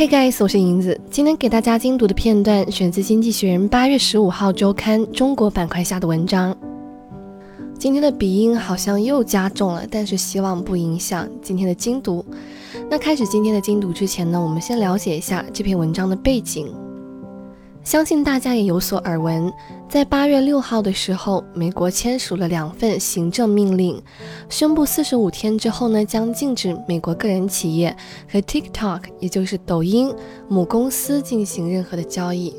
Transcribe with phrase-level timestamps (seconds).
[0.00, 0.98] Hey guys，我是银子。
[1.10, 6.56] 今天给大家精读的片段选自《经济学人》八月十五号周刊中国板块下的文章。
[7.78, 12.24] 今天的鼻音好像又加重了，但是希望不影响今天的精读。
[12.88, 16.74] 那开始今天的精读之前呢，我们先了解一下这篇文章的背景。
[17.84, 19.52] 相信大家也有所耳闻，
[19.90, 24.00] 在八月六号的时候，美国签署了两份行政命令，
[24.48, 27.94] 宣布四十五天之后呢，将禁止美国个人企业
[28.30, 30.14] 和 TikTok，也就是抖音
[30.46, 32.54] 母公司进行任何的交易，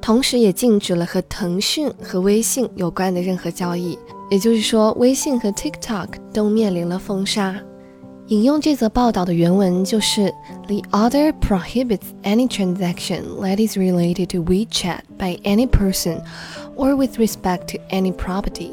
[0.00, 3.98] 同时也禁止了和腾讯和微信有关的任何交易。
[4.30, 7.54] 也就是说，微信和 TikTok 都面临了封杀。
[8.28, 10.32] 引用这则报道的原文就是
[10.66, 16.22] ：The order prohibits any transaction that is related to WeChat by any person
[16.74, 18.70] or with respect to any property。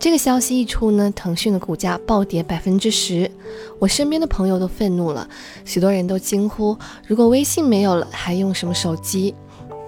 [0.00, 3.30] 这个消息一出呢，腾讯的股价暴跌百分之十，
[3.78, 5.28] 我身边的朋友都愤怒了，
[5.64, 9.36] 许多人都惊呼：如果微信没有了，还用什么手机？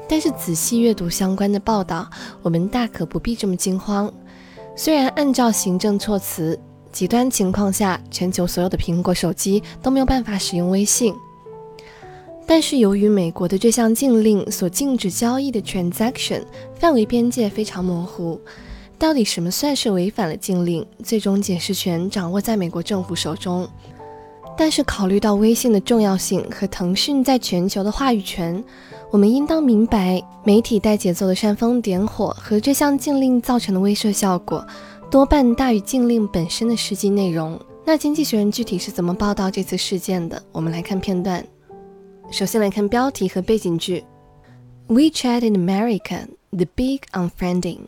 [0.09, 2.09] 但是仔细阅读相关的报道，
[2.41, 4.12] 我们大可不必这么惊慌。
[4.77, 6.59] 虽然按照行政措辞，
[6.92, 11.14] 极端情况下，全球所有的苹果手机都没有办法使用微信。
[12.47, 16.42] 但是，由于美国的这项禁令所禁止交易的 transaction
[16.74, 18.41] 范围边界非常模糊，
[18.98, 23.69] 到底什么算是违反了禁令，最终解释权掌握在美国政府手中。
[24.58, 28.62] 但是，考虑到微信的重要性和腾讯在全球的话语权，
[29.12, 34.66] 我们应当明白，媒体带节奏的煽风点火和这项禁令造成的威慑效果。
[35.11, 37.61] 多半大于禁令本身的实际内容。
[37.84, 40.41] 那经济学人具体是怎么报道这次事件的？
[40.53, 41.44] 我们来看片段。
[42.30, 44.05] 首先来看标题和背景句
[44.86, 47.86] ：WeChat in America: The Big Unfriending.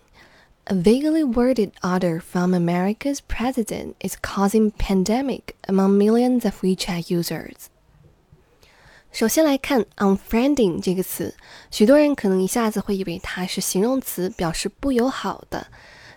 [0.64, 7.54] A vaguely worded order from America's president is causing pandemic among millions of WeChat users.
[9.12, 11.36] 首先来看 unfriending 这个词，
[11.70, 15.68] 许多人可能一下子会以为它是形容词，表示不友好的。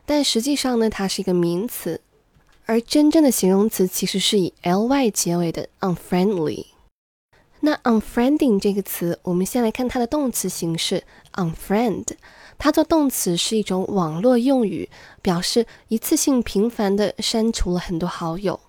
[0.05, 1.99] 但实际上呢，它是一个名词，
[2.65, 6.67] 而真正的形容词其实是以 ly 结尾的 unfriendly。
[7.61, 12.05] 那 unfriending 这个词，我们先来看它的动词形式 unfriend。
[12.57, 14.87] 它做动词是一种网络用语，
[15.21, 18.59] 表示一次性频繁的删除了很多好友。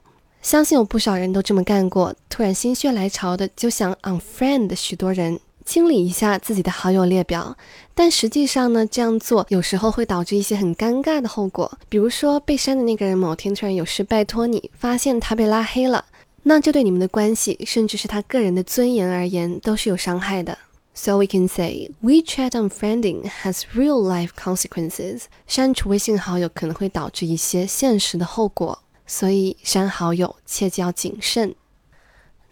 [0.41, 5.39] 相信有不少人都这么干过，突然心血来潮的就想 unfriend 许多人。
[5.67, 7.57] 清理一下自己的好友列表，
[7.93, 11.79] 但实际上呢，这样做有时候会导致一些很尴尬的后果。
[11.89, 16.05] 比如说，被删的那个人某天突然有事拜托你，发现他被拉黑了，
[16.45, 20.57] 那这对你们的关系，甚至是他个人的尊严而言，都是有伤害的。
[20.95, 25.25] So we can say WeChat unfriending has real life consequences。
[25.47, 31.55] 删除微信好友可能会导致一些现实的后果，所以删好友切记要谨慎。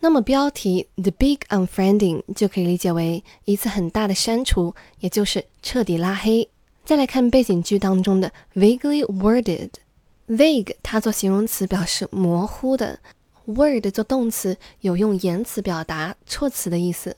[0.05, 6.47] 那么标题 The Big Unfriending 就可以理解为一次很大的删除，也就是彻底拉黑。
[6.85, 12.99] 再来看背景句当中的 vaguely worded，vague 它做形容词表示模糊的
[13.47, 17.17] ，word 做动词有用言辞表达措辞的意思。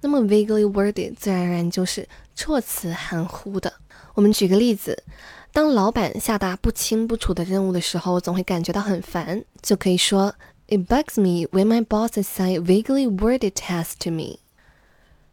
[0.00, 3.72] 那么 vaguely worded 自然而然就是措辞含糊的。
[4.14, 5.04] 我们举个例子，
[5.52, 10.34] 当老板下达不清不楚的任务的时候，总会感觉到很烦，就可以说。
[10.67, 14.39] It bugs me when my boss assign vaguely worded tasks to me。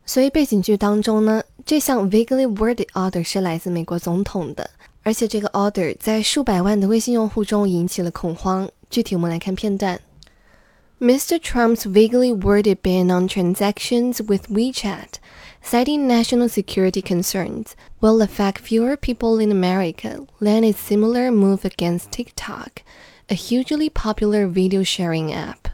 [0.05, 4.71] 所以背景句当中呢，这项 vaguely worded order 是来自美国总统的，
[5.03, 8.69] 而且这个 order 在数百万的微信用户中引起了恐慌。
[8.89, 10.01] 具体我们来看片段。
[10.99, 11.39] Mr.
[11.39, 15.19] Trump's vaguely worded ban on transactions with WeChat,
[15.63, 22.13] citing national security concerns, will affect fewer people in America than its similar move against
[22.13, 22.83] TikTok.
[23.32, 25.72] A hugely popular video sharing app。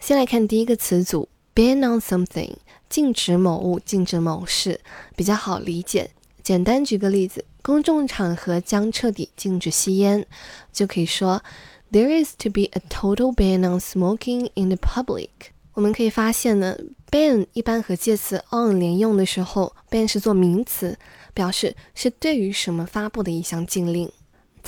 [0.00, 2.54] 先来看第一个词组，ban on something，
[2.88, 4.80] 禁止某物，禁止某事，
[5.14, 6.10] 比较好理解。
[6.42, 10.26] 简单举个例子，公众场合将彻底禁止吸烟，
[10.72, 11.44] 就可以说
[11.92, 15.28] ，There is to be a total ban on smoking in the public。
[15.74, 16.76] 我们可以发现呢
[17.08, 20.98] ，ban 一般和介词 on 连用的时候，ban 是做名词，
[21.32, 24.10] 表示是对于什么发布的一项禁令。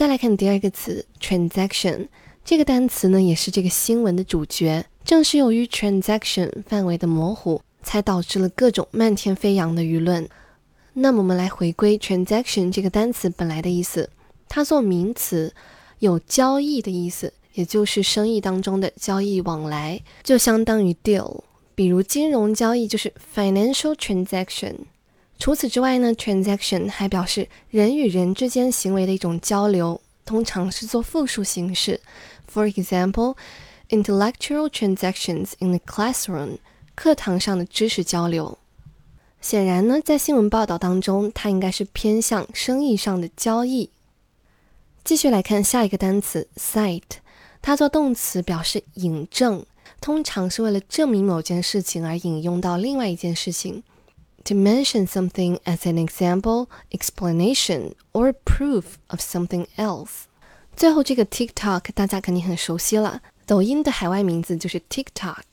[0.02, 2.08] 再来看第二个词 transaction，
[2.44, 4.84] 这个单词呢也是这个新闻的主角。
[5.04, 10.28] 正是由于 transaction 范围的模糊，才导致了各种漫天飞扬的舆论。
[10.94, 14.10] 那么我们来回归 transaction 这个单词本来的意思，
[14.48, 15.54] 它做名词
[16.00, 21.42] 有交易的意思，也就是生意当中的交易往来，就相当于 deal。
[21.76, 24.78] 比如金融交易就是 financial transaction。
[25.42, 32.00] 除此之外呢，transaction 还表示人与人之间行为的一种交流，通常是做复数形式。
[32.54, 33.34] For example,
[33.88, 36.58] intellectual transactions in the classroom
[36.94, 38.56] 课堂上的知识交流。
[39.40, 43.90] 显然呢，在新闻报道当中，它应该是偏向生意上的交易。
[45.02, 47.18] 继续来看下一个单词 cite，
[47.60, 49.66] 它做动词表示引证，
[50.00, 53.82] 通常是为了证明某件事情而引用到另外一件事情。
[54.45, 60.23] To mention something as an example, explanation, or proof of something else。
[60.75, 65.43] 最后这个 TikTok 大家肯定很熟悉了，抖音的海外名字就是 TikTok。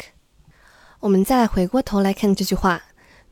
[1.01, 2.83] 我们再来回过头来看这句话。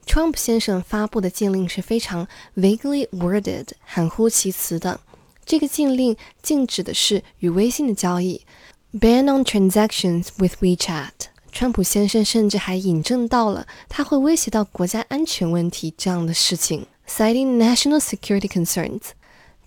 [0.04, 2.26] Trump 先生发布的禁令是非常
[2.56, 5.00] vaguely worded，含糊其辞的。
[5.46, 8.44] 这个禁令禁止的是与微信的交易，
[8.92, 11.12] ban on transactions with WeChat。
[11.59, 19.01] 川普先生甚至还引证到了他会威胁到国家安全问题这样的事情，citing national security concerns。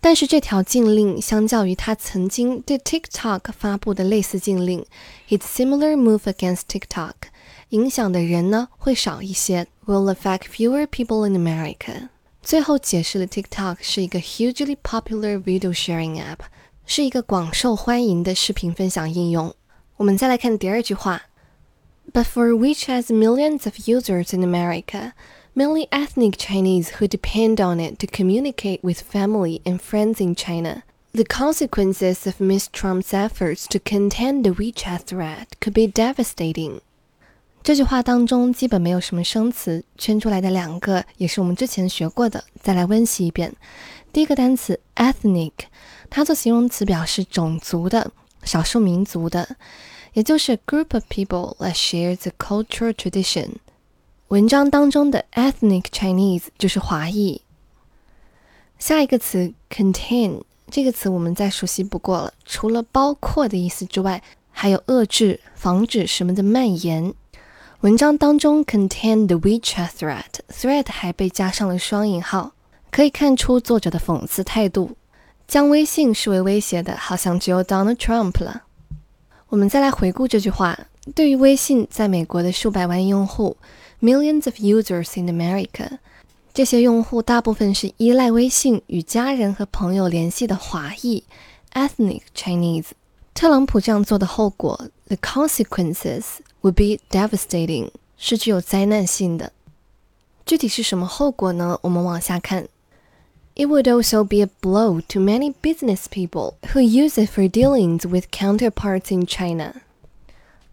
[0.00, 4.86] 但是这条禁令相较于他曾经对 TikTok 发布的类似禁令
[5.30, 7.14] ，its similar move against TikTok。
[7.70, 12.10] 影响的人呢会少一些，will affect fewer people in America。
[12.40, 16.38] 最后解释了 TikTok 是一个 hugely popular video sharing app，
[16.86, 19.52] 是一个广受欢迎的视频分享应用。
[19.96, 21.20] 我们再来看第二句话
[22.11, 25.13] ，But for which has millions of users in America,
[25.53, 30.83] mainly ethnic Chinese who depend on it to communicate with family and friends in China.
[31.13, 32.67] The consequences of Ms.
[32.73, 36.81] Trump's efforts to contain the WeChat threat could be devastating.
[37.63, 42.43] 这句话当中基本没有什么生词，圈出来的两个也是我们之前学过的。
[42.61, 43.53] 再来温习一遍。
[44.11, 45.51] 第一个单词 ethnic，
[46.09, 48.11] 它做形容词表示种族的、
[48.43, 49.55] 少数民族的，
[50.12, 53.56] 也就是 group of people that share the cultural tradition。
[54.28, 57.42] 文章当中的 ethnic Chinese 就是华裔。
[58.78, 67.12] 下一个词 contain，这个词我们再熟悉不过了，除了包括的意思之外，还有遏制、防止什么的蔓延。
[67.80, 72.52] 文章当中 contain the WeChat threat，threat 还被加上了双引号，
[72.90, 74.96] 可以看出作者的讽刺态度，
[75.48, 78.64] 将微信视为威胁的，好像只有 Donald Trump 了。
[79.50, 80.78] 我们再来回顾这句话，
[81.12, 83.56] 对于微信在美国的数百万用户
[84.00, 85.98] ，millions of users in America，
[86.54, 91.24] 这些用户大部分是依赖微信与家人和朋友联系的华裔
[91.72, 92.90] ethnic Chinese。
[93.34, 96.24] 特朗普这样做的后果，the consequences。
[96.62, 99.50] would be devastating，是具有灾难性的。
[100.44, 101.76] 具体是什么后果呢？
[101.80, 102.68] 我们往下看。
[103.59, 108.25] It would also be a blow to many business people who use it for dealings with
[108.29, 109.75] counterparts in China。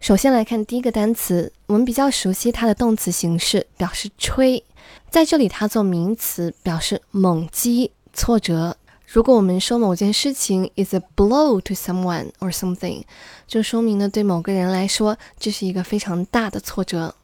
[0.01, 4.63] 首先来看第一个单词，我们比较熟悉它的动词形式，表示吹，
[5.09, 8.75] 在这里它做名词，表示猛击、挫折。
[9.05, 13.03] 如果我们说某件事情 is a blow to someone or something，
[13.47, 17.15] 就说明呢对某个人来说这是一个非常大的挫折。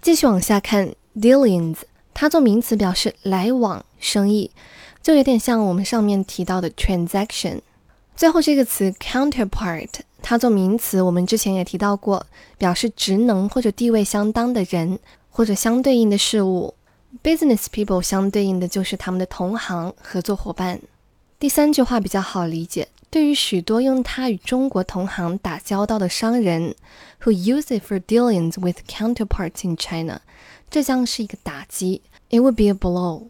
[0.00, 1.78] 继续往下看，dealings，
[2.14, 4.51] 它做名词表示来往、 生意，
[5.01, 7.61] 就有点像我们上面提到的 transaction。
[8.15, 9.89] 最后这个词 counterpart，
[10.21, 12.25] 它做名词，我们之前也提到过，
[12.57, 14.99] 表示职能或者地位相当的人
[15.29, 16.73] 或者相对应的事物。
[17.23, 20.81] business people 相对应的就是他们的同行、合作伙伴。
[21.39, 26.75] 第三句话比较好理解，对于许多用它与中国同行打交道的商人
[27.23, 30.21] ，who use it for dealings with counterparts in China，
[30.69, 32.01] 这将是一个打击。
[32.29, 33.29] It would be a blow。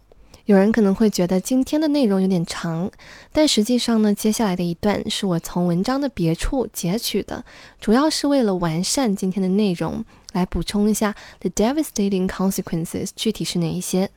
[0.51, 2.91] 有人可能会觉得今天的内容有点长，
[3.33, 7.45] 但实际上呢，接下来的一段是我从文章的别处截取的，
[7.81, 14.11] 主要是为了完善今天的内容，来补充一下 the devastating consequences 具体是哪一些。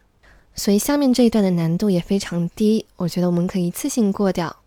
[0.53, 4.57] 所以下面这一段的难度也非常低，我觉得我们可以一次性过掉。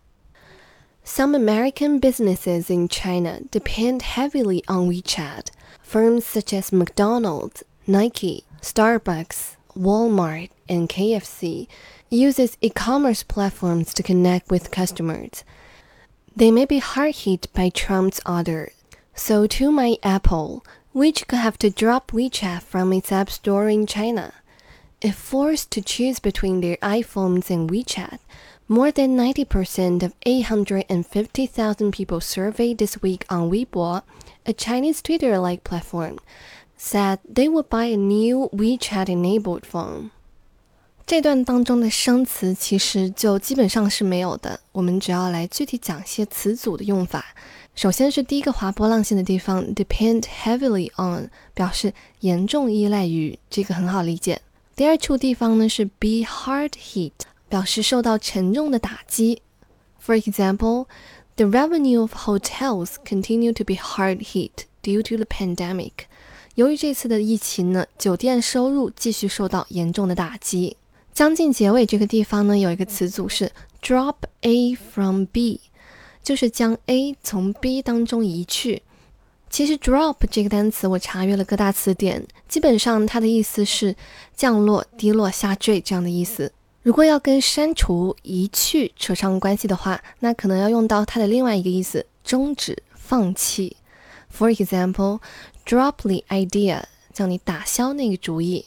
[1.05, 5.47] Some American businesses in China depend heavily on WeChat.
[5.85, 11.68] Firms such as McDonald's, Nike, Starbucks, Walmart, and KFC
[12.10, 15.44] uses e-commerce platforms to connect with customers.
[16.34, 18.72] They may be hard hit by Trump's order.
[19.14, 23.86] So too might Apple, which could have to drop WeChat from its app store in
[23.86, 24.32] China.
[25.00, 28.18] If forced to choose between their iPhones and WeChat,
[28.68, 34.02] more than 90% of 850,000 people surveyed this week on Weibo,
[34.44, 36.18] a Chinese Twitter like platform,
[36.76, 40.10] said they would buy a new WeChat enabled phone.
[41.08, 47.24] 这段当中的生词其实就基本上是没有的，我们只要来具体讲一些词组的用法。
[47.74, 54.42] 首先是第一个划波浪线的地方，depend heavily on，表示严重依赖于，这个很好理解。
[54.76, 57.12] 第二处地方呢是 be hard hit，
[57.48, 59.40] 表示受到沉重的打击。
[60.04, 60.84] For example,
[61.36, 65.92] the revenue of hotels continue to be hard hit due to the pandemic。
[66.56, 70.76] 由于这次的疫情呢，酒店收入继续受到严重的打击。
[71.18, 73.50] 将近结尾这个地方呢，有一个词组是
[73.82, 75.60] drop A from B，
[76.22, 78.84] 就是将 A 从 B 当中移去。
[79.50, 83.96] 其实 drop 这个单词我查阅了各大词典，基本上它的意思是
[84.36, 86.52] 降落、低落、下坠这样的意思。
[86.84, 93.76] 如果要跟删除、移去扯上关系的话，那可能要用到它的另外一个意思：终止、放弃。
[94.32, 98.66] For example，drop the idea，叫你打消那个主意。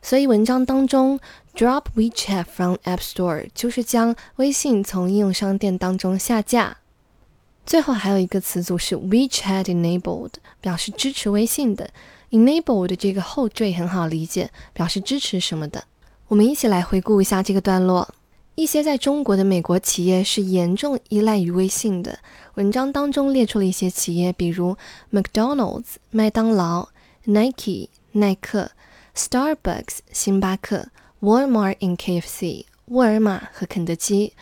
[0.00, 1.18] 所以文章当中
[1.54, 6.78] ，drop WeChat from App Store 就是将微信从应用商店当中下架。
[7.66, 11.90] 最后还有一个词组是 WeChat enabled，表示支持微信的。
[12.30, 15.84] enabled 这个后缀很好理解，表示支持什么的。
[16.28, 18.08] 我们一起来回顾一下这个段落。
[18.54, 22.18] 一些在中国的美国企业是严重依赖于微信的。
[22.54, 24.76] 文章当中列出了一些企业，比如
[25.12, 26.88] McDonald's 麦当劳、
[27.24, 28.70] Nike 耐克。
[29.18, 34.32] Starbucks、星巴克、Walmart and KFC、沃尔玛和肯德基。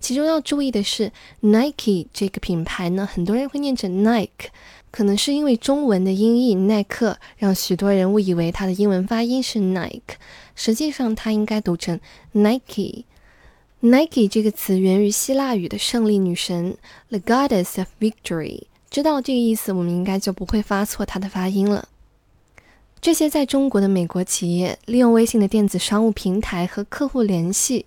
[0.00, 4.48] 其中要注意的是，Nike 这个品牌呢，很多人会念成 Nike，
[4.90, 10.16] 可能是因为中文的音译耐克，让许多人误以为它的英文发音是 Nike，
[10.54, 12.00] 实际上它应该读成
[12.32, 13.04] Nike。
[13.80, 16.78] Nike 这个词源于希腊语的胜利女神
[17.10, 18.62] ，The Goddess of Victory。
[18.90, 21.86] 知道这个意思，我们应该就不会发错它的发音了。
[23.01, 27.85] 这些在中国的美国企业利用微信的电子商务平台和客户联系，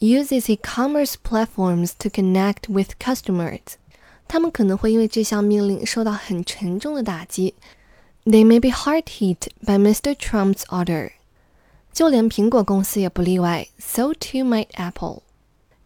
[0.00, 3.60] uses e-commerce platforms to connect with customers。
[4.26, 7.54] 他们可能会因为这项命令受到很沉重的打击。
[8.24, 10.14] They may be hard hit by Mr.
[10.14, 11.12] Trump's order。
[11.92, 15.22] 就连苹果公司也不例外，so too might Apple。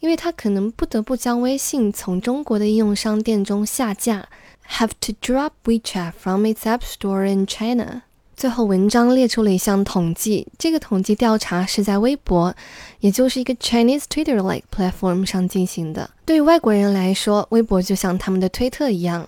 [0.01, 4.29] 因为他可能不得不将微信从中国的应用商店中下架，
[4.69, 8.03] have to drop WeChat from its app store in China。
[8.38, 10.48] 最后，文章列出了一项统计。
[10.60, 12.56] 这个统计调查是在微博，
[13.00, 16.08] 也就是一个 Chinese Twitter-like platform 上进行的。
[16.24, 19.28] 对于外国人来说，微博就像他们的推特一样。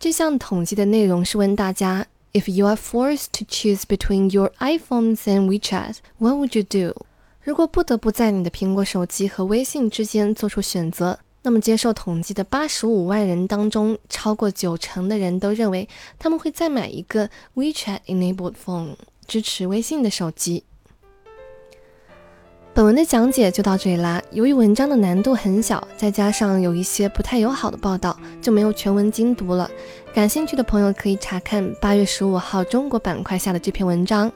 [0.00, 7.06] 这项统计的内容是问大家：If you are forced to choose between your iPhones and WeChat, what would you do？
[7.44, 11.20] 如果不得不在你的苹果手机和微信之间做出选择？
[11.44, 18.94] 那么，接受统计的八十五万人当中，超过九成的人都认为他们会再买一个 WeChat enabled phone，
[19.26, 20.62] 支持微信的手机。
[22.74, 24.22] 本文的讲解就到这里啦。
[24.30, 29.68] 由于文章的难度很小，再加上有一些不太友好的报道，就没有全文精读了。
[30.14, 34.30] 感兴趣的朋友可以查看八月十五号中国板块下的这篇文章。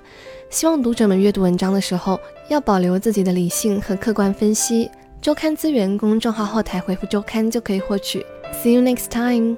[0.50, 2.20] 希望读者们阅读文章的时候，
[2.50, 4.90] 要保留自己的理性和客观分析。
[5.26, 8.24] 周刊资源公众号后台回复“周刊”就可以获取。
[8.52, 9.56] See you next time.